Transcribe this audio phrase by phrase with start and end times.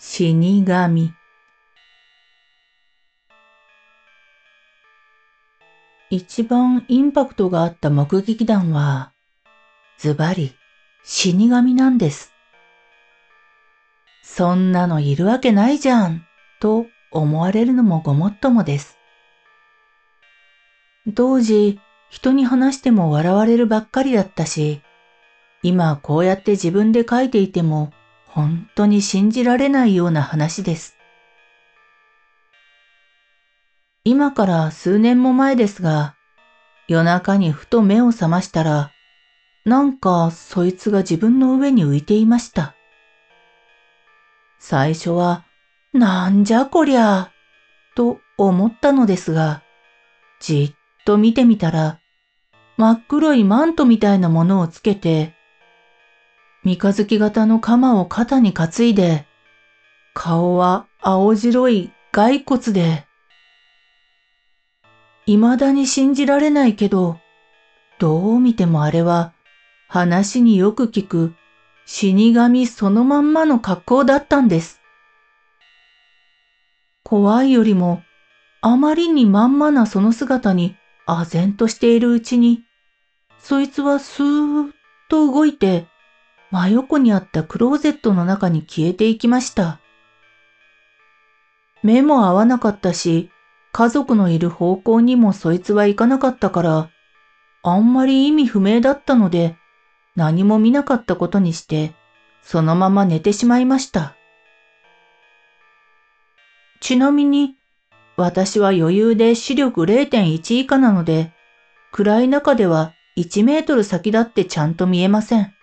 [0.00, 1.12] 死神
[6.08, 9.12] 一番インパクトがあった目撃談は、
[9.98, 10.54] ズバリ
[11.02, 12.32] 死神なんです。
[14.22, 16.24] そんなのいるわけないじゃん、
[16.60, 18.98] と思われるのもごもっともです。
[21.16, 24.80] 当時、人に話しても笑われるばっかりだったし、
[25.64, 27.92] 今こうやって自分で書いていても
[28.38, 30.96] 本当に信じられないような話です。
[34.04, 36.14] 今から数年も前ですが、
[36.86, 38.92] 夜中にふと目を覚ましたら、
[39.64, 42.76] なんかそいつが自分の上に浮いていました。
[44.60, 45.44] 最初は、
[45.92, 47.32] なんじゃこりゃ、
[47.96, 49.64] と思ったのですが、
[50.38, 51.98] じっと見てみたら、
[52.76, 55.34] 真っ黒いマントみたいなものをつけて、
[56.64, 59.26] 三日月型の鎌を肩に担いで、
[60.14, 63.06] 顔は青白い骸骨で、
[65.26, 67.18] 未だに信じられないけど、
[67.98, 69.32] どう見てもあれは
[69.88, 71.34] 話によく聞く
[71.86, 74.80] 死神そのまんまの格好だったんです。
[77.02, 78.02] 怖いよりも、
[78.60, 82.62] あまりにまんまなその姿に唖然としているうちに、
[83.38, 84.72] そいつはスーッ
[85.08, 85.86] と動いて、
[86.50, 89.80] 真横にあったクローゼットの中に消えていきました。
[91.82, 93.30] 目も合わなかったし、
[93.72, 96.90] 家族のいる方向にもそいつは行かなかったから、
[97.62, 99.56] あんまり意味不明だったので、
[100.16, 101.92] 何も見なかったことにして、
[102.42, 104.16] そのまま寝てしまいました。
[106.80, 107.56] ちなみに、
[108.16, 111.32] 私は余裕で視力0.1以下なので、
[111.92, 115.54] 暗い中では1メートル先だってちゃんと見えません。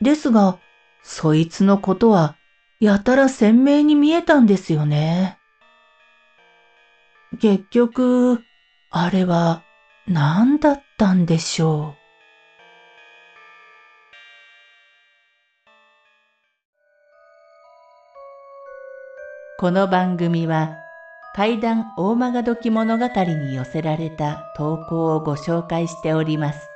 [0.00, 0.58] ですが、
[1.02, 2.36] そいつのことは
[2.80, 5.38] やたら鮮明に見えたんですよね。
[7.40, 8.42] 結局、
[8.90, 9.62] あれは
[10.06, 12.06] 何だったんでしょう。
[19.58, 20.76] この番組は
[21.34, 26.75] 怪談大曲時物語に寄せられた投稿をご紹介しております。